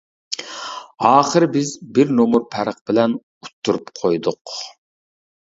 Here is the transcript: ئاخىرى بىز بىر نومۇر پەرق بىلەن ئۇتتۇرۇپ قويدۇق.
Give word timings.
ئاخىرى 1.09 1.49
بىز 1.55 1.73
بىر 1.97 2.13
نومۇر 2.21 2.47
پەرق 2.57 2.81
بىلەن 2.91 3.15
ئۇتتۇرۇپ 3.19 3.95
قويدۇق. 4.03 4.57